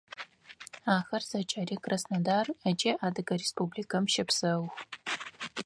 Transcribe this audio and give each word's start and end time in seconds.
Ахэр 0.95 1.23
зэкӏэри 1.29 1.77
Краснодар 1.85 2.45
ыкӏи 2.69 2.91
Адыгэ 3.05 3.35
Республикэм 3.41 4.03
щэпсэух. 4.13 4.73